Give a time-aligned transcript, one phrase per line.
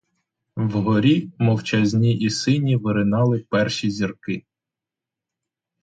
[0.55, 4.45] Вгорі мовчазні і сині виринали перші зірки.